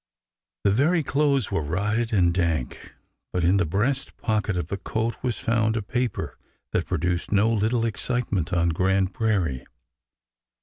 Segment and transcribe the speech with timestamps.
[0.63, 2.95] The very clothes were rotted and dank,
[3.31, 6.39] but in the breast pocket of the coat was found a paper
[6.71, 9.63] that produced no little excitement on Grand Prairie.